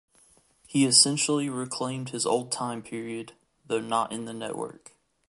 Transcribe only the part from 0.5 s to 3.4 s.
He essentially reclaimed his old time period,